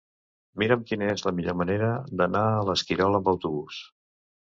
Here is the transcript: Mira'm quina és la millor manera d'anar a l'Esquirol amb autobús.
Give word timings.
Mira'm 0.61 0.85
quina 0.91 1.09
és 1.15 1.23
la 1.27 1.33
millor 1.39 1.55
manera 1.59 1.89
d'anar 2.21 2.41
a 2.55 2.65
l'Esquirol 2.71 3.19
amb 3.21 3.31
autobús. 3.33 3.79